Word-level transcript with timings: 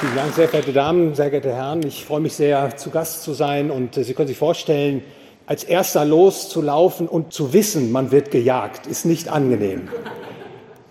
Vielen 0.00 0.14
Dank, 0.14 0.32
sehr 0.32 0.46
verehrte 0.46 0.72
Damen, 0.72 1.16
sehr 1.16 1.28
geehrte 1.28 1.52
Herren. 1.52 1.84
Ich 1.84 2.04
freue 2.04 2.20
mich 2.20 2.34
sehr, 2.34 2.76
zu 2.76 2.90
Gast 2.90 3.24
zu 3.24 3.32
sein. 3.32 3.72
Und 3.72 3.96
Sie 3.96 4.14
können 4.14 4.28
sich 4.28 4.38
vorstellen, 4.38 5.02
als 5.44 5.64
Erster 5.64 6.04
loszulaufen 6.04 7.08
und 7.08 7.32
zu 7.32 7.52
wissen, 7.52 7.90
man 7.90 8.12
wird 8.12 8.30
gejagt, 8.30 8.86
ist 8.86 9.06
nicht 9.06 9.28
angenehm. 9.28 9.88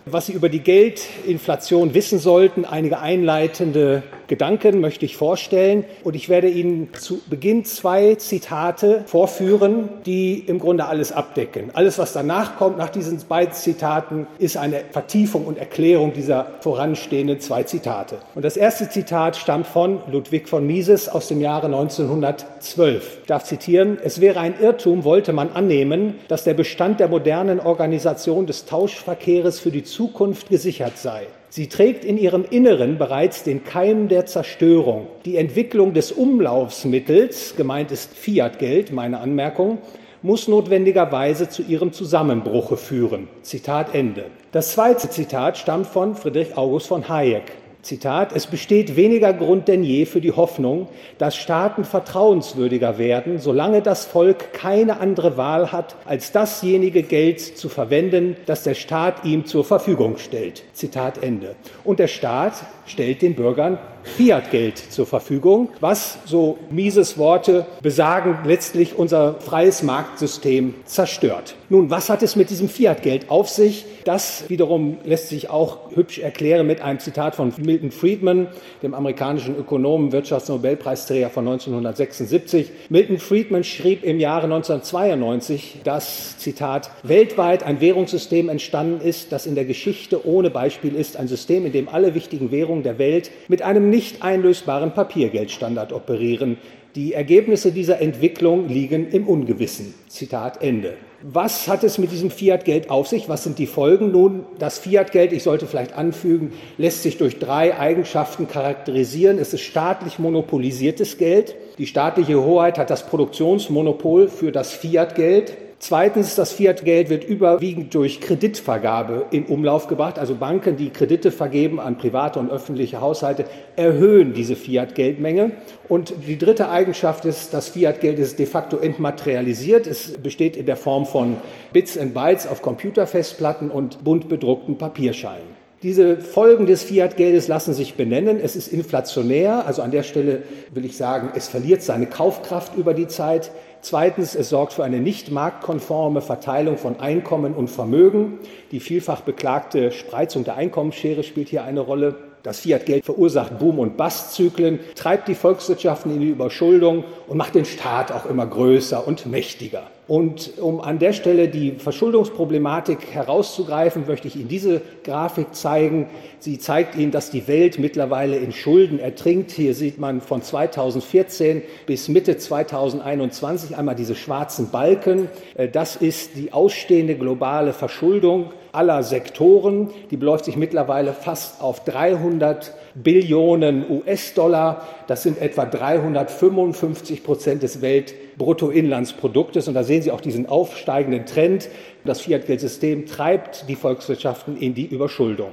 Was 0.05 0.25
Sie 0.25 0.33
über 0.33 0.50
die 0.50 0.59
Geldinflation 0.59 1.93
wissen 1.93 2.20
sollten, 2.20 2.65
einige 2.65 3.00
einleitende 3.00 4.04
Gedanken 4.28 4.82
möchte 4.82 5.05
ich 5.05 5.16
vorstellen 5.16 5.86
und 6.04 6.16
ich 6.16 6.28
werde 6.28 6.50
Ihnen 6.50 6.89
zu 6.93 7.21
Beginn 7.30 7.64
zwei 7.64 8.16
Zitate 8.16 9.04
vorführen, 9.05 9.89
die 10.05 10.39
im 10.39 10.60
Grunde 10.60 10.86
alles 10.86 11.11
abdecken. 11.11 11.71
Alles, 11.73 11.98
was 11.98 12.11
danach 12.11 12.57
kommt, 12.57 12.78
nach 12.78 12.89
diesen 12.89 13.18
beiden 13.28 13.54
Zitaten, 13.54 14.28
ist 14.38 14.57
eine 14.57 14.82
Vertiefung 14.92 15.46
und 15.46 15.57
Erklärung 15.57 16.11
dieser 16.14 16.48
voranstehenden 16.60 17.39
zwei 17.39 17.64
Zitate. 17.64 18.18
Und 18.36 18.43
das 18.43 18.57
erste 18.57 18.89
Zitat 18.89 19.37
stammt 19.37 19.68
von 19.68 20.00
Ludwig 20.11 20.50
von 20.50 20.68
Mises 20.68 21.07
aus 21.07 21.29
dem 21.29 21.39
Jahre 21.39 21.68
1912. 21.68 23.20
Ich 23.21 23.28
darf 23.28 23.46
zitieren, 23.46 23.98
es 24.04 24.20
wäre 24.20 24.39
ein 24.39 24.59
Irrtum, 24.59 25.04
wollte 25.04 25.32
man 25.32 25.51
annehmen, 25.51 26.15
dass 26.28 26.43
der 26.43 26.54
Bestand 26.54 27.00
der 27.00 27.07
modernen 27.07 27.59
Organisation 27.59 28.46
des 28.46 28.65
Tauschverkehres 28.65 29.59
für 29.59 29.71
die 29.71 29.84
Zukunft 29.84 30.50
gesichert 30.50 30.98
sei. 30.98 31.28
Sie 31.50 31.68
trägt 31.68 32.03
in 32.03 32.17
ihrem 32.17 32.45
Inneren 32.50 32.97
bereits 32.97 33.44
den 33.44 33.64
Keim 33.64 34.09
der 34.09 34.25
Zerstörung. 34.25 35.08
Die 35.23 35.38
Entwicklung 35.38 35.94
des 35.94 36.11
Umlaufsmittels, 36.11 37.56
gemeint 37.56 37.92
ist 37.92 38.14
Fiat-Geld, 38.14 38.92
meine 38.92 39.20
Anmerkung, 39.20 39.78
muss 40.22 40.47
notwendigerweise 40.47 41.47
zu 41.47 41.61
ihrem 41.61 41.94
Zusammenbruche 41.94 42.75
führen. 42.75 43.30
Zitat 43.44 43.95
Ende. 43.95 44.25
Das 44.52 44.73
zweite 44.73 45.09
Zitat 45.09 45.58
stammt 45.58 45.88
von 45.88 46.16
Friedrich 46.16 46.58
August 46.58 46.88
von 46.88 47.08
Hayek. 47.08 47.44
Zitat, 47.88 48.34
es 48.36 48.48
besteht 48.48 48.98
weniger 48.98 49.32
Grund 49.32 49.70
denn 49.70 49.82
je 49.82 50.06
für 50.06 50.20
die 50.20 50.34
Hoffnung, 50.34 50.90
dass 51.18 51.38
Staaten 51.38 51.86
vertrauenswürdiger 51.86 52.98
werden, 52.98 53.40
solange 53.40 53.82
das 53.82 54.06
Volk 54.06 54.52
keine 54.52 55.00
andere 55.00 55.38
Wahl 55.38 55.72
hat, 55.72 55.96
als 56.06 56.34
dasjenige 56.34 57.02
Geld 57.02 57.40
zu 57.40 57.70
verwenden, 57.70 58.36
das 58.46 58.64
der 58.64 58.76
Staat 58.76 59.24
ihm 59.24 59.46
zur 59.46 59.64
Verfügung 59.64 60.18
stellt. 60.18 60.64
Zitat 60.74 61.24
Ende. 61.24 61.56
Und 61.86 62.00
der 62.00 62.08
Staat 62.08 62.56
stellt 62.88 63.22
den 63.22 63.36
Bürgern 63.36 63.78
Fiat-Geld 64.16 64.78
zur 64.78 65.06
Verfügung, 65.06 65.70
was, 65.80 66.18
so 66.26 66.58
Mises 66.72 67.18
Worte 67.18 67.66
besagen, 67.82 68.40
letztlich 68.46 68.98
unser 68.98 69.36
freies 69.36 69.84
Marktsystem 69.84 70.74
zerstört. 70.86 71.56
Nun, 71.70 71.90
was 71.90 72.10
hat 72.10 72.24
es 72.24 72.36
mit 72.36 72.50
diesem 72.50 72.70
Fiat-Geld 72.70 73.30
auf 73.30 73.50
sich? 73.50 73.86
Das 74.06 74.50
wiederum 74.50 74.98
lässt 75.04 75.28
sich 75.28 75.50
auch 75.50 75.92
hübsch 75.94 76.20
erklären 76.20 76.66
mit 76.66 76.80
einem 76.82 77.00
Zitat 77.00 77.36
von 77.36 77.54
Milton 77.58 77.92
Friedman, 77.92 78.48
dem 78.82 78.94
amerikanischen 78.94 79.58
Ökonomen, 79.58 80.14
Wirtschaftsnobelpreisträger 80.14 81.30
von 81.30 81.46
1976. 81.46 82.72
Milton 82.90 83.20
Friedman 83.20 83.66
schrieb 83.66 84.04
im 84.04 84.20
Jahre 84.20 84.46
1992, 84.46 85.82
dass, 85.84 86.38
Zitat, 86.38 86.90
weltweit 87.04 87.64
ein 87.64 87.82
Währungssystem 87.82 88.48
entstanden 88.48 89.06
ist, 89.06 89.34
das 89.34 89.46
in 89.46 89.56
der 89.56 89.66
Geschichte 89.66 90.26
ohne 90.26 90.50
Beispiel 90.50 90.96
ist, 90.96 91.18
ein 91.18 91.28
System, 91.28 91.66
in 91.66 91.74
dem 91.74 91.90
alle 91.90 92.16
wichtigen 92.16 92.52
Währungen 92.52 92.77
der 92.83 93.00
Welt 93.00 93.31
mit 93.47 93.61
einem 93.61 93.89
nicht 93.89 94.23
einlösbaren 94.23 94.94
Papiergeldstandard 94.94 95.94
operieren. 95.94 96.58
Die 96.95 97.14
Ergebnisse 97.14 97.72
dieser 97.72 98.02
Entwicklung 98.02 98.67
liegen 98.67 99.09
im 99.09 99.28
Ungewissen. 99.28 99.94
Zitat 100.08 100.64
Ende. 100.64 100.94
Was 101.22 101.67
hat 101.67 101.84
es 101.84 101.97
mit 101.97 102.11
diesem 102.11 102.30
Fiat-Geld 102.30 102.92
auf 102.92 103.08
sich? 103.08 103.28
Was 103.28 103.44
sind 103.44 103.58
die 103.58 103.66
Folgen? 103.66 104.11
Nun, 104.11 104.45
das 104.59 104.78
Fiat-Geld, 104.78 105.34
ich 105.34 105.42
sollte 105.44 105.66
vielleicht 105.66 105.94
anfügen, 105.94 106.53
lässt 106.78 107.03
sich 107.03 107.17
durch 107.17 107.39
drei 107.39 107.78
Eigenschaften 107.78 108.47
charakterisieren. 108.47 109.39
Es 109.39 109.53
ist 109.53 109.62
staatlich 109.62 110.19
monopolisiertes 110.19 111.17
Geld. 111.17 111.56
Die 111.79 111.88
staatliche 111.88 112.44
Hoheit 112.44 112.78
hat 112.78 112.91
das 112.91 113.07
Produktionsmonopol 113.07 114.28
für 114.28 114.52
das 114.52 114.73
Fiat-Geld. 114.73 115.57
Zweitens, 115.80 116.34
das 116.34 116.54
Fiat-Geld 116.54 117.10
wird 117.10 117.24
überwiegend 117.24 117.94
durch 117.94 118.20
Kreditvergabe 118.20 119.28
in 119.30 119.46
Umlauf 119.46 119.88
gebracht. 119.88 120.18
Also 120.18 120.34
Banken, 120.34 120.76
die 120.76 120.90
Kredite 120.90 121.32
vergeben 121.32 121.80
an 121.80 122.00
private 122.00 122.40
und 122.40 122.50
öffentliche 122.50 123.00
Haushalte, 123.00 123.46
erhöhen 123.76 124.34
diese 124.34 124.56
Fiat-Geldmenge. 124.56 125.52
Und 125.88 126.16
die 126.28 126.40
dritte 126.40 126.70
Eigenschaft 126.70 127.26
ist, 127.26 127.54
das 127.54 127.70
Fiat-Geld 127.70 128.18
ist 128.18 128.40
de 128.40 128.48
facto 128.48 128.78
entmaterialisiert. 128.78 129.86
Es 129.86 130.14
besteht 130.14 130.58
in 130.58 130.66
der 130.66 130.78
Form 130.78 131.06
von 131.06 131.38
Bits 131.74 131.96
and 131.96 132.16
Bytes 132.16 132.48
auf 132.48 132.64
Computerfestplatten 132.64 133.70
und 133.70 134.04
bunt 134.04 134.30
bedruckten 134.30 134.80
Papierscheinen. 134.80 135.58
Diese 135.84 136.18
Folgen 136.18 136.66
des 136.66 136.82
Fiat-Geldes 136.82 137.48
lassen 137.48 137.76
sich 137.76 137.94
benennen. 137.94 138.40
Es 138.42 138.56
ist 138.56 138.68
inflationär, 138.68 139.68
also 139.68 139.84
an 139.84 139.92
der 139.92 140.02
Stelle 140.02 140.42
will 140.74 140.86
ich 140.86 140.98
sagen, 140.98 141.30
es 141.36 141.48
verliert 141.48 141.84
seine 141.84 142.08
Kaufkraft 142.08 142.76
über 142.76 142.96
die 142.96 143.08
Zeit. 143.08 143.52
Zweitens, 143.90 144.36
es 144.36 144.50
sorgt 144.50 144.74
für 144.74 144.84
eine 144.84 145.00
nicht 145.00 145.31
marktkonforme 145.31 146.20
Verteilung 146.20 146.78
von 146.78 147.00
Einkommen 147.00 147.53
und 147.53 147.70
Vermögen. 147.70 148.38
Die 148.72 148.81
vielfach 148.81 149.22
beklagte 149.22 149.94
Spreizung 149.94 150.44
der 150.44 150.58
Einkommensschere 150.58 151.24
spielt 151.24 151.48
hier 151.48 151.64
eine 151.64 151.80
Rolle. 151.80 152.16
Das 152.44 152.59
Fiat-Geld 152.59 153.06
verursacht 153.06 153.59
Boom- 153.59 153.80
und 153.80 153.96
Bust-Zyklen, 153.96 154.81
treibt 154.96 155.30
die 155.30 155.36
Volkswirtschaften 155.36 156.14
in 156.14 156.20
die 156.20 156.31
Überschuldung 156.31 157.06
und 157.30 157.38
macht 157.38 157.56
den 157.56 157.64
Staat 157.64 158.12
auch 158.12 158.26
immer 158.26 158.46
größer 158.46 159.08
und 159.08 159.26
mächtiger. 159.26 159.84
Und 160.07 160.57
um 160.59 160.79
an 160.79 161.00
der 161.00 161.12
Stelle 161.12 161.50
die 161.50 161.72
Verschuldungsproblematik 161.72 163.12
herauszugreifen, 163.12 164.06
möchte 164.07 164.29
ich 164.29 164.38
Ihnen 164.38 164.47
diese 164.47 164.81
Grafik 165.03 165.53
zeigen. 165.53 166.07
Sie 166.40 166.59
zeigt 166.59 166.95
Ihnen, 166.95 167.12
dass 167.12 167.29
die 167.29 167.47
Welt 167.50 167.78
mittlerweile 167.78 168.38
in 168.38 168.53
Schulden 168.53 169.00
ertrinkt. 169.00 169.51
Hier 169.51 169.73
sieht 169.73 170.00
man 170.00 170.22
von 170.22 170.41
2014 170.41 171.62
bis 171.85 172.07
Mitte 172.07 172.38
2021 172.38 173.75
einmal 173.75 173.96
diese 173.96 174.16
schwarzen 174.16 174.69
Balken. 174.69 175.28
Äh, 175.56 175.67
das 175.67 175.97
ist 175.97 176.38
die 176.38 176.53
ausstehende 176.53 177.16
globale 177.16 177.73
Verschuldung 177.73 178.51
aller 178.78 179.02
Sektoren. 179.02 179.90
Die 180.12 180.18
beläuft 180.18 180.46
sich 180.46 180.56
mittlerweile 180.56 181.14
fast 181.14 181.62
auf 181.62 181.84
300 181.84 182.74
Billionen 182.94 183.84
US-Dollar. 183.90 184.88
Das 185.08 185.24
sind 185.24 185.42
etwa 185.42 185.66
355 185.66 187.24
Prozent 187.24 187.64
des 187.64 187.82
Weltbruttoinlandsproduktes. 187.82 189.68
Und 189.68 189.74
da 189.74 189.84
sehen 189.84 190.04
Sie 190.04 190.12
auch 190.12 190.22
diesen 190.22 190.48
aufsteigenden 190.48 191.26
Trend. 191.26 191.70
Das 192.06 192.22
Fiat-Geldsystem 192.22 193.08
treibt 193.08 193.68
die 193.68 193.76
Volkswirtschaften 193.76 194.56
in 194.58 194.76
die 194.76 194.86
Überschuldung. 194.86 195.50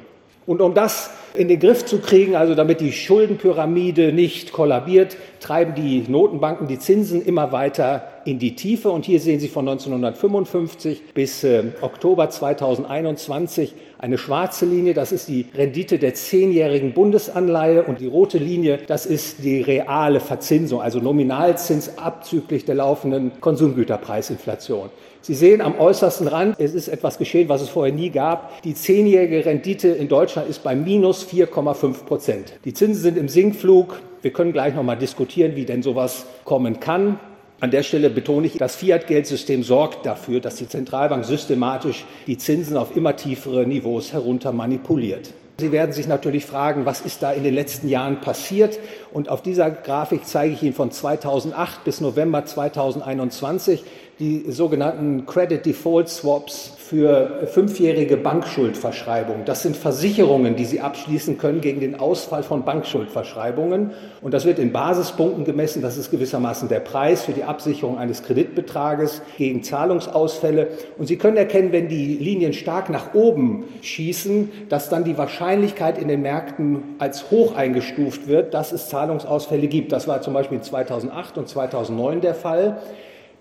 Und 0.46 0.60
um 0.60 0.74
das 0.74 1.10
in 1.32 1.48
den 1.48 1.58
Griff 1.58 1.86
zu 1.86 2.00
kriegen, 2.00 2.36
also 2.36 2.54
damit 2.54 2.82
die 2.82 2.92
Schuldenpyramide 2.92 4.12
nicht 4.12 4.52
kollabiert, 4.52 5.16
treiben 5.40 5.74
die 5.74 6.04
Notenbanken 6.06 6.68
die 6.68 6.78
Zinsen 6.78 7.24
immer 7.24 7.50
weiter 7.50 8.08
in 8.24 8.38
die 8.38 8.56
Tiefe. 8.56 8.90
Und 8.90 9.04
hier 9.04 9.20
sehen 9.20 9.40
Sie 9.40 9.48
von 9.48 9.68
1955 9.68 11.14
bis 11.14 11.44
äh, 11.44 11.64
Oktober 11.80 12.30
2021 12.30 13.74
eine 14.04 14.18
schwarze 14.18 14.66
Linie, 14.66 14.92
das 14.92 15.12
ist 15.12 15.28
die 15.28 15.46
Rendite 15.54 15.98
der 15.98 16.12
zehnjährigen 16.12 16.92
Bundesanleihe 16.92 17.84
und 17.84 18.00
die 18.00 18.06
rote 18.06 18.36
Linie, 18.36 18.78
das 18.86 19.06
ist 19.06 19.42
die 19.42 19.62
reale 19.62 20.20
Verzinsung, 20.20 20.82
also 20.82 20.98
Nominalzins 20.98 21.96
abzüglich 21.96 22.66
der 22.66 22.74
laufenden 22.74 23.32
Konsumgüterpreisinflation. 23.40 24.90
Sie 25.22 25.32
sehen 25.32 25.62
am 25.62 25.78
äußersten 25.78 26.28
Rand, 26.28 26.56
es 26.58 26.74
ist 26.74 26.88
etwas 26.88 27.16
geschehen, 27.16 27.48
was 27.48 27.62
es 27.62 27.70
vorher 27.70 27.94
nie 27.94 28.10
gab. 28.10 28.62
Die 28.62 28.74
zehnjährige 28.74 29.46
Rendite 29.46 29.88
in 29.88 30.08
Deutschland 30.08 30.50
ist 30.50 30.62
bei 30.62 30.74
minus 30.74 31.26
4,5 31.26 32.04
Prozent. 32.04 32.52
Die 32.66 32.74
Zinsen 32.74 33.02
sind 33.02 33.16
im 33.16 33.28
Sinkflug. 33.28 34.00
Wir 34.20 34.34
können 34.34 34.52
gleich 34.52 34.74
noch 34.74 34.82
mal 34.82 34.96
diskutieren, 34.96 35.56
wie 35.56 35.64
denn 35.64 35.82
sowas 35.82 36.26
kommen 36.44 36.78
kann. 36.78 37.18
An 37.64 37.70
der 37.70 37.82
Stelle 37.82 38.10
betone 38.10 38.46
ich, 38.46 38.58
das 38.58 38.76
Fiat-Geldsystem 38.76 39.62
sorgt 39.62 40.04
dafür, 40.04 40.40
dass 40.40 40.56
die 40.56 40.68
Zentralbank 40.68 41.24
systematisch 41.24 42.04
die 42.26 42.36
Zinsen 42.36 42.76
auf 42.76 42.94
immer 42.94 43.16
tiefere 43.16 43.66
Niveaus 43.66 44.12
herunter 44.12 44.52
manipuliert. 44.52 45.32
Sie 45.56 45.72
werden 45.72 45.92
sich 45.92 46.06
natürlich 46.06 46.44
fragen, 46.44 46.84
was 46.84 47.00
ist 47.00 47.22
da 47.22 47.32
in 47.32 47.42
den 47.42 47.54
letzten 47.54 47.88
Jahren 47.88 48.20
passiert? 48.20 48.78
Und 49.14 49.30
auf 49.30 49.40
dieser 49.40 49.70
Grafik 49.70 50.26
zeige 50.26 50.52
ich 50.52 50.62
Ihnen 50.62 50.74
von 50.74 50.90
2008 50.90 51.84
bis 51.84 52.02
November 52.02 52.44
2021 52.44 53.82
die 54.20 54.44
sogenannten 54.50 55.26
Credit 55.26 55.64
Default 55.66 56.08
Swaps 56.08 56.72
für 56.78 57.46
fünfjährige 57.46 58.16
Bankschuldverschreibungen. 58.16 59.44
Das 59.44 59.62
sind 59.62 59.76
Versicherungen, 59.76 60.54
die 60.54 60.64
Sie 60.66 60.80
abschließen 60.80 61.38
können 61.38 61.60
gegen 61.60 61.80
den 61.80 61.98
Ausfall 61.98 62.44
von 62.44 62.64
Bankschuldverschreibungen. 62.64 63.90
Und 64.22 64.34
das 64.34 64.44
wird 64.44 64.60
in 64.60 64.70
Basispunkten 64.70 65.44
gemessen. 65.44 65.82
Das 65.82 65.96
ist 65.96 66.12
gewissermaßen 66.12 66.68
der 66.68 66.80
Preis 66.80 67.22
für 67.22 67.32
die 67.32 67.42
Absicherung 67.42 67.98
eines 67.98 68.22
Kreditbetrages 68.22 69.22
gegen 69.36 69.64
Zahlungsausfälle. 69.64 70.68
Und 70.96 71.06
Sie 71.06 71.16
können 71.16 71.36
erkennen, 71.36 71.72
wenn 71.72 71.88
die 71.88 72.16
Linien 72.16 72.52
stark 72.52 72.90
nach 72.90 73.14
oben 73.14 73.64
schießen, 73.82 74.50
dass 74.68 74.90
dann 74.90 75.02
die 75.02 75.18
Wahrscheinlichkeit 75.18 75.98
in 75.98 76.06
den 76.06 76.22
Märkten 76.22 76.82
als 76.98 77.30
hoch 77.32 77.56
eingestuft 77.56 78.28
wird, 78.28 78.54
dass 78.54 78.70
es 78.70 78.88
Zahlungsausfälle 78.88 79.66
gibt. 79.66 79.90
Das 79.90 80.06
war 80.06 80.22
zum 80.22 80.34
Beispiel 80.34 80.60
2008 80.60 81.38
und 81.38 81.48
2009 81.48 82.20
der 82.20 82.34
Fall. 82.34 82.78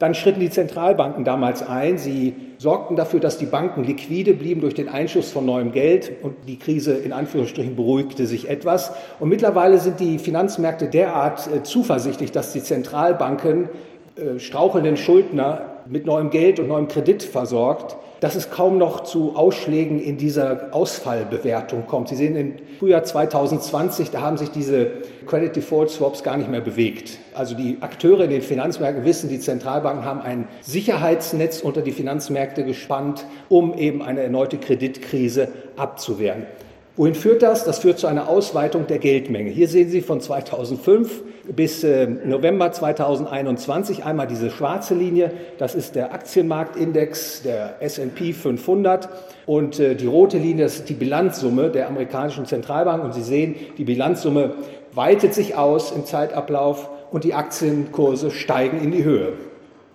Dann 0.04 0.16
schritten 0.16 0.42
die 0.42 0.50
Zentralbanken 0.50 1.24
damals 1.24 1.66
ein. 1.66 1.98
Sie 1.98 2.36
sorgten 2.58 2.98
dafür, 2.98 3.22
dass 3.22 3.38
die 3.38 3.46
Banken 3.46 3.86
liquide 3.86 4.34
blieben 4.34 4.60
durch 4.60 4.74
den 4.74 4.90
Einschuss 4.90 5.32
von 5.32 5.46
neuem 5.46 5.72
Geld 5.72 6.12
und 6.22 6.36
die 6.46 6.60
Krise 6.60 6.94
in 6.94 7.14
Anführungsstrichen 7.14 7.78
beruhigte 7.78 8.28
sich 8.28 8.50
etwas. 8.50 8.92
Und 9.22 9.30
mittlerweile 9.30 9.78
sind 9.78 10.02
die 10.02 10.20
Finanzmärkte 10.20 10.90
derart 10.90 11.48
äh, 11.48 11.64
zuversichtlich, 11.64 12.34
dass 12.34 12.52
die 12.52 12.62
Zentralbanken 12.62 13.70
äh, 14.18 14.40
strauchelnden 14.40 14.98
Schuldner 14.98 15.73
mit 15.88 16.06
neuem 16.06 16.30
Geld 16.30 16.60
und 16.60 16.68
neuem 16.68 16.88
Kredit 16.88 17.24
versorgt, 17.24 17.98
dass 18.20 18.36
es 18.36 18.50
kaum 18.50 18.78
noch 18.78 19.04
zu 19.04 19.36
Ausschlägen 19.36 20.00
in 20.00 20.18
dieser 20.18 20.70
Ausfallbewertung 20.72 21.88
kommt. 21.88 22.08
Sie 22.08 22.16
sehen 22.16 22.38
im 22.38 22.54
Frühjahr 22.80 23.04
2020, 23.04 24.12
da 24.12 24.22
haben 24.22 24.38
sich 24.38 24.50
diese 24.50 24.92
Credit 25.28 25.56
Default 25.56 25.90
Swaps 25.90 26.24
gar 26.24 26.38
nicht 26.38 26.50
mehr 26.50 26.62
bewegt. 26.62 27.20
Also 27.34 27.54
die 27.54 27.78
Akteure 27.82 28.24
in 28.24 28.30
den 28.30 28.42
Finanzmärkten 28.42 29.04
wissen, 29.04 29.30
die 29.30 29.40
Zentralbanken 29.40 30.06
haben 30.06 30.22
ein 30.22 30.48
Sicherheitsnetz 30.62 31.60
unter 31.60 31.82
die 31.82 31.92
Finanzmärkte 31.92 32.64
gespannt, 32.64 33.26
um 33.50 33.74
eben 33.78 34.02
eine 34.02 34.22
erneute 34.22 34.58
Kreditkrise 34.58 35.50
abzuwehren. 35.76 36.46
Wohin 36.96 37.16
führt 37.16 37.42
das? 37.42 37.66
Das 37.66 37.80
führt 37.80 37.98
zu 37.98 38.06
einer 38.06 38.30
Ausweitung 38.30 38.86
der 38.86 39.00
Geldmenge. 39.00 39.50
Hier 39.50 39.68
sehen 39.68 39.90
Sie 39.90 40.02
von 40.02 40.22
2005 40.22 41.24
bis 41.56 41.84
äh, 41.84 42.06
November 42.06 42.72
2021 42.72 44.06
einmal 44.06 44.28
diese 44.28 44.52
schwarze 44.52 44.94
Linie. 44.94 45.32
Das 45.58 45.74
ist 45.74 45.96
der 45.96 46.14
Aktienmarktindex 46.14 47.42
der 47.42 47.82
S&P 47.82 48.34
500 48.34 49.10
und 49.48 49.80
äh, 49.80 49.96
die 49.96 50.06
rote 50.06 50.38
Linie 50.38 50.66
das 50.66 50.76
ist 50.76 50.90
die 50.90 50.94
Bilanzsumme 50.94 51.72
der 51.72 51.88
amerikanischen 51.88 52.46
Zentralbank. 52.46 53.04
Und 53.04 53.16
Sie 53.16 53.24
sehen, 53.24 53.56
die 53.80 53.86
Bilanzsumme 53.86 54.54
weitet 54.94 55.34
sich 55.34 55.56
aus 55.56 55.92
im 55.92 56.06
Zeitablauf 56.06 56.92
und 57.12 57.24
die 57.24 57.34
Aktienkurse 57.34 58.30
steigen 58.30 58.80
in 58.80 58.92
die 58.92 59.04
Höhe. 59.04 59.34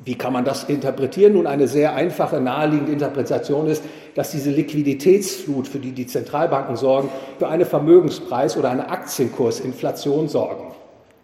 Wie 0.04 0.14
kann 0.14 0.32
man 0.32 0.44
das 0.44 0.64
interpretieren? 0.64 1.34
Nun, 1.34 1.46
eine 1.46 1.68
sehr 1.68 1.94
einfache, 1.94 2.40
naheliegende 2.40 2.92
Interpretation 2.92 3.66
ist, 3.66 3.82
dass 4.14 4.30
diese 4.30 4.50
Liquiditätsflut, 4.50 5.68
für 5.68 5.78
die 5.78 5.92
die 5.92 6.06
Zentralbanken 6.06 6.76
sorgen, 6.76 7.08
für 7.38 7.48
eine 7.48 7.64
Vermögenspreis- 7.64 8.56
oder 8.56 8.70
eine 8.70 8.90
Aktienkursinflation 8.90 10.28
sorgen. 10.28 10.72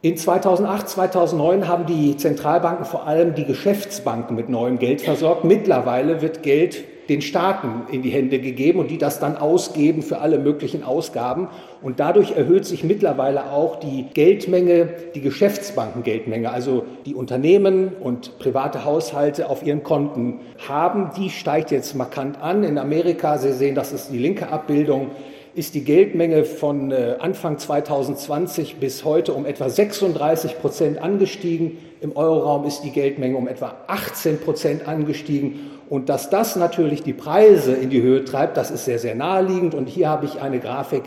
In 0.02 0.16
2008, 0.16 0.88
2009 0.88 1.66
haben 1.66 1.86
die 1.86 2.16
Zentralbanken 2.16 2.84
vor 2.84 3.06
allem 3.06 3.34
die 3.34 3.46
Geschäftsbanken 3.46 4.36
mit 4.36 4.50
neuem 4.50 4.78
Geld 4.78 5.00
versorgt. 5.00 5.44
Mittlerweile 5.44 6.20
wird 6.20 6.42
Geld 6.42 6.84
den 7.08 7.20
Staaten 7.20 7.92
in 7.92 8.02
die 8.02 8.10
Hände 8.10 8.38
gegeben 8.38 8.78
und 8.78 8.90
die 8.90 8.98
das 8.98 9.20
dann 9.20 9.36
ausgeben 9.36 10.02
für 10.02 10.18
alle 10.18 10.38
möglichen 10.38 10.82
Ausgaben. 10.82 11.48
Und 11.82 12.00
dadurch 12.00 12.32
erhöht 12.32 12.64
sich 12.64 12.84
mittlerweile 12.84 13.50
auch 13.50 13.78
die 13.78 14.06
Geldmenge, 14.14 14.88
die 15.14 15.20
Geschäftsbankengeldmenge, 15.20 16.50
also 16.50 16.84
die 17.04 17.14
Unternehmen 17.14 17.88
und 18.00 18.38
private 18.38 18.84
Haushalte 18.84 19.50
auf 19.50 19.64
ihren 19.64 19.82
Konten 19.82 20.40
haben. 20.66 21.10
Die 21.16 21.30
steigt 21.30 21.70
jetzt 21.70 21.94
markant 21.94 22.40
an. 22.40 22.64
In 22.64 22.78
Amerika, 22.78 23.38
Sie 23.38 23.52
sehen, 23.52 23.74
das 23.74 23.92
ist 23.92 24.10
die 24.10 24.18
linke 24.18 24.48
Abbildung, 24.48 25.10
ist 25.54 25.74
die 25.74 25.84
Geldmenge 25.84 26.44
von 26.44 26.90
äh, 26.90 27.16
Anfang 27.20 27.58
2020 27.58 28.76
bis 28.76 29.04
heute 29.04 29.34
um 29.34 29.46
etwa 29.46 29.68
36 29.68 30.58
Prozent 30.58 31.00
angestiegen. 31.00 31.78
Im 32.00 32.16
Euroraum 32.16 32.64
ist 32.66 32.82
die 32.82 32.90
Geldmenge 32.90 33.36
um 33.36 33.46
etwa 33.46 33.76
18 33.86 34.40
Prozent 34.40 34.88
angestiegen. 34.88 35.70
Und 35.90 36.08
dass 36.08 36.30
das 36.30 36.56
natürlich 36.56 37.02
die 37.02 37.12
Preise 37.12 37.74
in 37.74 37.90
die 37.90 38.02
Höhe 38.02 38.24
treibt, 38.24 38.56
das 38.56 38.70
ist 38.70 38.84
sehr, 38.84 38.98
sehr 38.98 39.14
naheliegend. 39.14 39.74
Und 39.74 39.88
hier 39.88 40.08
habe 40.08 40.24
ich 40.24 40.40
eine 40.40 40.58
Grafik, 40.58 41.02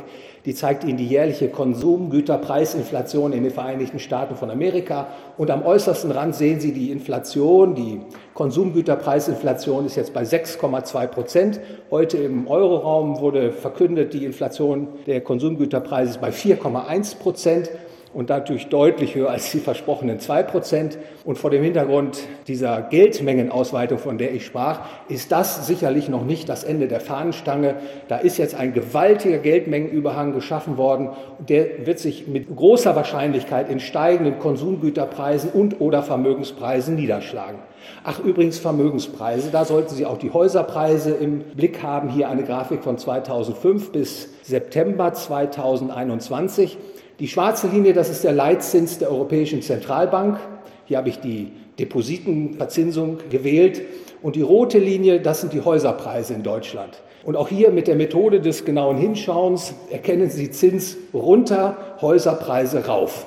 die 0.46 0.54
zeigt 0.54 0.84
Ihnen 0.86 0.98
die 0.98 1.08
jährliche 1.08 1.50
Konsumgüterpreisinflation 1.50 3.34
in 3.34 3.44
den 3.44 3.52
Vereinigten 3.52 4.00
Staaten 4.00 4.36
von 4.36 4.50
Amerika. 4.50 5.08
Und 5.38 5.52
am 5.52 5.66
äußersten 5.66 6.12
Rand 6.12 6.36
sehen 6.36 6.60
Sie 6.60 6.72
die 6.72 6.92
Inflation. 6.92 7.76
Die 7.76 8.00
Konsumgüterpreisinflation 8.34 9.86
ist 9.86 9.98
jetzt 9.98 10.14
bei 10.14 10.24
6,2 10.24 11.08
Prozent. 11.08 11.60
Heute 11.92 12.18
im 12.20 12.48
Euroraum 12.48 13.20
wurde 13.20 13.52
verkündet, 13.52 14.14
die 14.14 14.24
Inflation 14.24 14.88
der 15.06 15.22
Konsumgüterpreise 15.22 16.12
ist 16.12 16.22
bei 16.22 16.30
4,1 16.30 17.18
Prozent 17.18 17.70
und 18.18 18.30
natürlich 18.30 18.70
deutlich 18.70 19.14
höher 19.14 19.30
als 19.30 19.52
die 19.52 19.60
versprochenen 19.60 20.20
2 20.20 20.42
Prozent. 20.42 20.98
Und 21.24 21.38
vor 21.38 21.52
dem 21.52 21.62
Hintergrund 21.62 22.18
dieser 22.48 22.82
Geldmengenausweitung, 22.82 24.00
von 24.00 24.18
der 24.18 24.34
ich 24.34 24.44
sprach, 24.44 24.80
ist 25.08 25.32
das 25.32 25.68
sicherlich 25.68 26.10
noch 26.10 26.26
nicht 26.26 26.50
das 26.50 26.64
Ende 26.64 26.88
der 26.88 27.00
Fahnenstange. 27.00 27.76
Da 28.08 28.18
ist 28.18 28.40
jetzt 28.40 28.56
ein 28.56 28.74
gewaltiger 28.74 29.38
Geldmengenüberhang 29.38 30.34
geschaffen 30.34 30.78
worden. 30.78 31.10
Der 31.48 31.86
wird 31.86 32.00
sich 32.00 32.26
mit 32.26 32.56
großer 32.56 32.96
Wahrscheinlichkeit 32.96 33.70
in 33.70 33.80
steigenden 33.80 34.40
Konsumgüterpreisen 34.40 35.52
und 35.52 35.80
oder 35.80 36.02
Vermögenspreisen 36.02 36.96
niederschlagen. 36.96 37.60
Ach, 38.04 38.20
übrigens 38.20 38.58
Vermögenspreise, 38.58 39.52
da 39.52 39.64
sollten 39.64 39.94
Sie 39.94 40.08
auch 40.08 40.18
die 40.18 40.34
Häuserpreise 40.34 41.12
im 41.12 41.42
Blick 41.56 41.84
haben. 41.84 42.10
Hier 42.10 42.30
eine 42.30 42.42
Grafik 42.42 42.84
von 42.84 42.98
2005 42.98 43.92
bis 43.92 44.30
September 44.42 45.14
2021. 45.14 46.80
Die 47.20 47.28
schwarze 47.28 47.68
Linie, 47.68 47.94
das 47.94 48.10
ist 48.10 48.24
der 48.24 48.32
Leitzins 48.32 49.00
der 49.00 49.10
Europäischen 49.10 49.64
Zentralbank. 49.64 50.40
Hier 50.86 50.98
habe 50.98 51.10
ich 51.10 51.20
die 51.20 51.52
Depositenverzinsung 51.80 53.18
gewählt. 53.32 53.82
Und 54.22 54.36
die 54.36 54.44
rote 54.44 54.78
Linie, 54.78 55.20
das 55.20 55.42
sind 55.42 55.52
die 55.54 55.62
Häuserpreise 55.62 56.36
in 56.36 56.44
Deutschland. 56.44 57.02
Und 57.24 57.36
auch 57.36 57.50
hier 57.50 57.72
mit 57.72 57.88
der 57.88 57.96
Methode 57.96 58.40
des 58.40 58.66
genauen 58.66 58.98
Hinschauens 58.98 59.74
erkennen 59.90 60.30
Sie 60.30 60.52
Zins 60.52 60.96
runter, 61.12 61.78
Häuserpreise 62.02 62.86
rauf. 62.86 63.26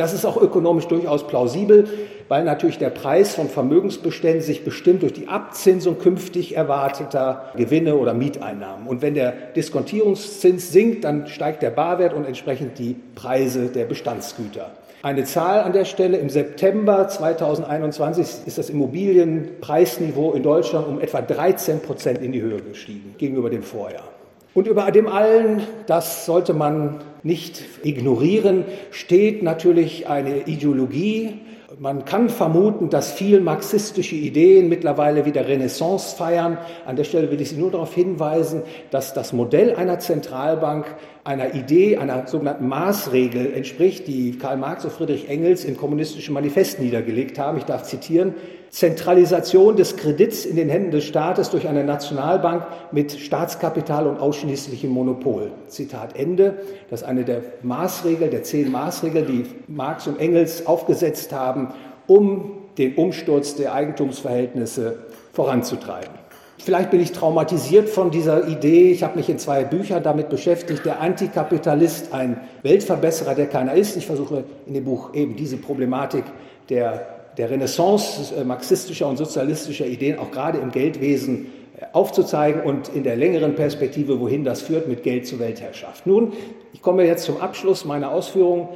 Das 0.00 0.14
ist 0.14 0.24
auch 0.24 0.40
ökonomisch 0.40 0.86
durchaus 0.86 1.26
plausibel, 1.26 1.86
weil 2.28 2.42
natürlich 2.42 2.78
der 2.78 2.88
Preis 2.88 3.34
von 3.34 3.50
Vermögensbeständen 3.50 4.40
sich 4.40 4.64
bestimmt 4.64 5.02
durch 5.02 5.12
die 5.12 5.28
Abzinsung 5.28 5.98
künftig 5.98 6.56
erwarteter 6.56 7.50
Gewinne 7.54 7.96
oder 7.96 8.14
Mieteinnahmen. 8.14 8.86
Und 8.86 9.02
wenn 9.02 9.12
der 9.12 9.32
Diskontierungszins 9.54 10.72
sinkt, 10.72 11.04
dann 11.04 11.26
steigt 11.26 11.60
der 11.60 11.68
Barwert 11.68 12.14
und 12.14 12.24
entsprechend 12.24 12.78
die 12.78 12.96
Preise 13.14 13.66
der 13.66 13.84
Bestandsgüter. 13.84 14.70
Eine 15.02 15.24
Zahl 15.24 15.60
an 15.60 15.74
der 15.74 15.84
Stelle. 15.84 16.16
Im 16.16 16.30
September 16.30 17.06
2021 17.06 18.46
ist 18.46 18.56
das 18.56 18.70
Immobilienpreisniveau 18.70 20.32
in 20.32 20.42
Deutschland 20.42 20.88
um 20.88 20.98
etwa 20.98 21.20
13 21.20 21.80
Prozent 21.80 22.22
in 22.22 22.32
die 22.32 22.40
Höhe 22.40 22.62
gestiegen 22.62 23.16
gegenüber 23.18 23.50
dem 23.50 23.62
Vorjahr. 23.62 24.08
Und 24.52 24.66
über 24.66 24.90
dem 24.90 25.06
allen, 25.06 25.62
das 25.86 26.26
sollte 26.26 26.54
man 26.54 26.98
nicht 27.22 27.62
ignorieren, 27.84 28.64
steht 28.90 29.44
natürlich 29.44 30.08
eine 30.08 30.48
Ideologie. 30.48 31.34
Man 31.78 32.04
kann 32.04 32.28
vermuten, 32.28 32.90
dass 32.90 33.12
viel 33.12 33.40
marxistische 33.40 34.16
Ideen 34.16 34.68
mittlerweile 34.68 35.24
wieder 35.24 35.46
Renaissance 35.46 36.16
feiern. 36.16 36.58
An 36.84 36.96
der 36.96 37.04
Stelle 37.04 37.30
will 37.30 37.40
ich 37.40 37.50
Sie 37.50 37.56
nur 37.56 37.70
darauf 37.70 37.94
hinweisen, 37.94 38.62
dass 38.90 39.14
das 39.14 39.32
Modell 39.32 39.76
einer 39.76 40.00
Zentralbank 40.00 40.86
einer 41.22 41.54
Idee, 41.54 41.98
einer 41.98 42.26
sogenannten 42.26 42.66
Maßregel 42.66 43.54
entspricht, 43.54 44.08
die 44.08 44.36
Karl 44.36 44.56
Marx 44.56 44.84
und 44.84 44.92
Friedrich 44.92 45.28
Engels 45.28 45.64
im 45.64 45.76
kommunistischen 45.76 46.34
Manifest 46.34 46.80
niedergelegt 46.80 47.38
haben. 47.38 47.56
Ich 47.56 47.64
darf 47.64 47.84
zitieren, 47.84 48.34
Zentralisation 48.70 49.76
des 49.76 49.96
Kredits 49.96 50.44
in 50.44 50.54
den 50.54 50.68
Händen 50.68 50.92
des 50.92 51.04
Staates 51.04 51.50
durch 51.50 51.66
eine 51.66 51.82
Nationalbank 51.82 52.64
mit 52.92 53.12
Staatskapital 53.12 54.06
und 54.06 54.20
ausschließlichem 54.20 54.88
Monopol. 54.88 55.50
Zitat 55.66 56.16
Ende. 56.16 56.58
Das 56.88 57.02
ist 57.02 57.06
eine 57.06 57.24
der 57.24 57.42
Maßregeln, 57.62 58.30
der 58.30 58.44
zehn 58.44 58.70
Maßregeln, 58.70 59.26
die 59.26 59.46
Marx 59.66 60.06
und 60.06 60.20
Engels 60.20 60.66
aufgesetzt 60.66 61.32
haben, 61.32 61.68
um 62.06 62.52
den 62.78 62.94
Umsturz 62.94 63.56
der 63.56 63.74
Eigentumsverhältnisse 63.74 64.98
voranzutreiben. 65.32 66.20
Vielleicht 66.58 66.90
bin 66.90 67.00
ich 67.00 67.12
traumatisiert 67.12 67.88
von 67.88 68.10
dieser 68.10 68.46
Idee. 68.46 68.92
Ich 68.92 69.02
habe 69.02 69.16
mich 69.16 69.28
in 69.30 69.38
zwei 69.38 69.64
Büchern 69.64 70.02
damit 70.02 70.28
beschäftigt. 70.28 70.84
Der 70.84 71.00
Antikapitalist, 71.00 72.12
ein 72.12 72.38
Weltverbesserer, 72.62 73.34
der 73.34 73.46
keiner 73.46 73.74
ist. 73.74 73.96
Ich 73.96 74.06
versuche 74.06 74.44
in 74.66 74.74
dem 74.74 74.84
Buch 74.84 75.14
eben 75.14 75.36
diese 75.36 75.56
Problematik 75.56 76.24
der, 76.68 77.19
der 77.40 77.50
Renaissance 77.50 78.34
äh, 78.34 78.44
marxistischer 78.44 79.08
und 79.08 79.16
sozialistischer 79.16 79.86
Ideen 79.86 80.18
auch 80.18 80.30
gerade 80.30 80.58
im 80.58 80.70
Geldwesen 80.70 81.46
äh, 81.78 81.86
aufzuzeigen 81.94 82.60
und 82.60 82.90
in 82.90 83.02
der 83.02 83.16
längeren 83.16 83.54
Perspektive, 83.54 84.20
wohin 84.20 84.44
das 84.44 84.60
führt 84.60 84.86
mit 84.86 85.02
Geld 85.02 85.26
zur 85.26 85.38
Weltherrschaft. 85.38 86.06
Nun, 86.06 86.34
ich 86.74 86.82
komme 86.82 87.06
jetzt 87.06 87.24
zum 87.24 87.40
Abschluss 87.40 87.86
meiner 87.86 88.10
Ausführungen. 88.10 88.68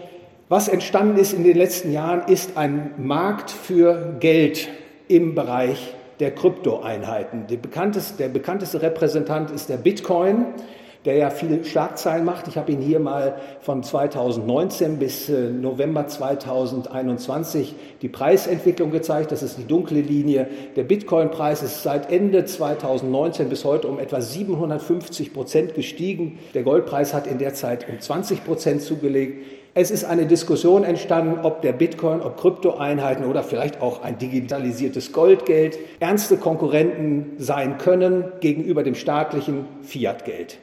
Was 0.48 0.68
entstanden 0.68 1.18
ist 1.18 1.34
in 1.34 1.44
den 1.44 1.58
letzten 1.58 1.92
Jahren, 1.92 2.26
ist 2.26 2.56
ein 2.56 2.92
Markt 2.96 3.50
für 3.50 4.16
Geld 4.20 4.68
im 5.08 5.34
Bereich 5.34 5.94
der 6.18 6.34
Kryptoeinheiten. 6.34 7.46
Der 7.48 7.58
bekannteste, 7.58 8.16
der 8.16 8.28
bekannteste 8.30 8.80
Repräsentant 8.80 9.50
ist 9.50 9.68
der 9.68 9.76
Bitcoin. 9.76 10.46
Der 11.04 11.16
ja 11.16 11.30
viele 11.30 11.64
Schlagzeilen 11.64 12.24
macht. 12.24 12.48
Ich 12.48 12.56
habe 12.56 12.72
Ihnen 12.72 12.82
hier 12.82 12.98
mal 12.98 13.36
von 13.60 13.82
2019 13.82 14.98
bis 14.98 15.28
äh, 15.28 15.50
November 15.50 16.06
2021 16.06 17.74
die 18.00 18.08
Preisentwicklung 18.08 18.90
gezeigt. 18.90 19.30
Das 19.30 19.42
ist 19.42 19.58
die 19.58 19.66
dunkle 19.66 20.00
Linie. 20.00 20.48
Der 20.76 20.84
Bitcoin-Preis 20.84 21.62
ist 21.62 21.82
seit 21.82 22.10
Ende 22.10 22.44
2019 22.44 23.50
bis 23.50 23.64
heute 23.64 23.88
um 23.88 23.98
etwa 23.98 24.20
750 24.20 25.34
Prozent 25.34 25.74
gestiegen. 25.74 26.38
Der 26.54 26.62
Goldpreis 26.62 27.12
hat 27.12 27.26
in 27.26 27.38
der 27.38 27.54
Zeit 27.54 27.86
um 27.88 28.00
20 28.00 28.44
Prozent 28.44 28.82
zugelegt. 28.82 29.44
Es 29.76 29.90
ist 29.90 30.04
eine 30.04 30.24
Diskussion 30.26 30.84
entstanden, 30.84 31.44
ob 31.44 31.60
der 31.60 31.72
Bitcoin, 31.72 32.20
ob 32.20 32.40
Kryptoeinheiten 32.40 33.24
oder 33.24 33.42
vielleicht 33.42 33.82
auch 33.82 34.02
ein 34.04 34.18
digitalisiertes 34.18 35.12
Goldgeld 35.12 35.78
ernste 35.98 36.36
Konkurrenten 36.36 37.32
sein 37.38 37.76
können 37.76 38.24
gegenüber 38.40 38.84
dem 38.84 38.94
staatlichen 38.94 39.64
Fiat-Geld. 39.82 40.58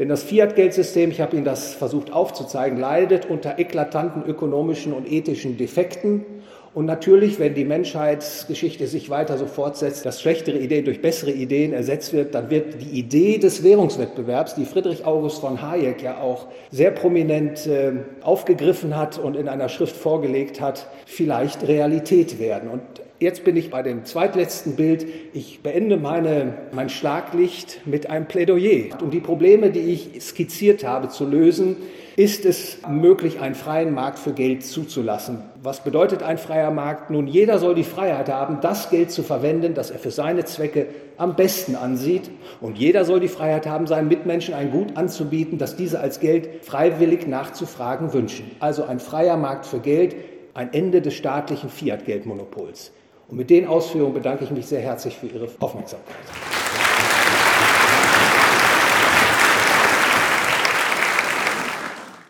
Denn 0.00 0.08
das 0.08 0.22
Fiat-Geldsystem, 0.22 1.10
ich 1.10 1.20
habe 1.20 1.36
Ihnen 1.36 1.44
das 1.44 1.74
versucht 1.74 2.10
aufzuzeigen, 2.10 2.78
leidet 2.78 3.26
unter 3.26 3.58
eklatanten 3.58 4.24
ökonomischen 4.24 4.94
und 4.94 5.06
ethischen 5.06 5.58
Defekten. 5.58 6.24
Und 6.72 6.86
natürlich, 6.86 7.40
wenn 7.40 7.54
die 7.54 7.64
Menschheitsgeschichte 7.64 8.86
sich 8.86 9.10
weiter 9.10 9.36
so 9.38 9.46
fortsetzt, 9.46 10.06
dass 10.06 10.20
schlechtere 10.20 10.56
Ideen 10.58 10.84
durch 10.84 11.02
bessere 11.02 11.32
Ideen 11.32 11.72
ersetzt 11.72 12.12
wird, 12.12 12.32
dann 12.34 12.48
wird 12.48 12.80
die 12.80 12.98
Idee 12.98 13.38
des 13.38 13.64
Währungswettbewerbs, 13.64 14.54
die 14.54 14.64
Friedrich 14.64 15.04
August 15.04 15.40
von 15.40 15.62
Hayek 15.62 16.00
ja 16.00 16.20
auch 16.20 16.46
sehr 16.70 16.92
prominent 16.92 17.66
äh, 17.66 17.92
aufgegriffen 18.22 18.96
hat 18.96 19.18
und 19.18 19.36
in 19.36 19.48
einer 19.48 19.68
Schrift 19.68 19.96
vorgelegt 19.96 20.60
hat, 20.60 20.86
vielleicht 21.06 21.66
Realität 21.66 22.38
werden. 22.38 22.70
Und 22.70 22.82
Jetzt 23.20 23.44
bin 23.44 23.54
ich 23.54 23.68
bei 23.68 23.82
dem 23.82 24.06
zweitletzten 24.06 24.76
Bild. 24.76 25.04
Ich 25.34 25.60
beende 25.62 25.98
meine, 25.98 26.54
mein 26.72 26.88
Schlaglicht 26.88 27.82
mit 27.84 28.08
einem 28.08 28.24
Plädoyer. 28.24 28.98
Um 29.02 29.10
die 29.10 29.20
Probleme, 29.20 29.68
die 29.68 29.80
ich 29.80 30.22
skizziert 30.22 30.84
habe, 30.84 31.10
zu 31.10 31.26
lösen, 31.26 31.76
ist 32.20 32.44
es 32.44 32.76
möglich, 32.86 33.40
einen 33.40 33.54
freien 33.54 33.94
Markt 33.94 34.18
für 34.18 34.34
Geld 34.34 34.62
zuzulassen. 34.62 35.40
Was 35.62 35.82
bedeutet 35.82 36.22
ein 36.22 36.36
freier 36.36 36.70
Markt? 36.70 37.08
Nun, 37.08 37.26
jeder 37.26 37.58
soll 37.58 37.74
die 37.74 37.82
Freiheit 37.82 38.28
haben, 38.28 38.60
das 38.60 38.90
Geld 38.90 39.10
zu 39.10 39.22
verwenden, 39.22 39.72
das 39.72 39.90
er 39.90 39.98
für 39.98 40.10
seine 40.10 40.44
Zwecke 40.44 40.88
am 41.16 41.34
besten 41.34 41.76
ansieht. 41.76 42.30
Und 42.60 42.76
jeder 42.76 43.06
soll 43.06 43.20
die 43.20 43.28
Freiheit 43.28 43.66
haben, 43.66 43.86
seinen 43.86 44.08
Mitmenschen 44.08 44.52
ein 44.52 44.70
Gut 44.70 44.98
anzubieten, 44.98 45.56
das 45.56 45.76
diese 45.76 46.00
als 46.00 46.20
Geld 46.20 46.62
freiwillig 46.62 47.26
nachzufragen 47.26 48.12
wünschen. 48.12 48.50
Also 48.60 48.84
ein 48.84 49.00
freier 49.00 49.38
Markt 49.38 49.64
für 49.64 49.80
Geld, 49.80 50.14
ein 50.52 50.74
Ende 50.74 51.00
des 51.00 51.14
staatlichen 51.14 51.70
Fiat-Geldmonopols. 51.70 52.92
Und 53.28 53.38
mit 53.38 53.48
den 53.48 53.66
Ausführungen 53.66 54.12
bedanke 54.12 54.44
ich 54.44 54.50
mich 54.50 54.66
sehr 54.66 54.82
herzlich 54.82 55.16
für 55.16 55.28
Ihre 55.28 55.48
Aufmerksamkeit. 55.58 56.16